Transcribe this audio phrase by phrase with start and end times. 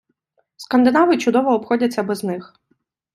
[0.55, 2.55] Скандинави чудово обходяться без них.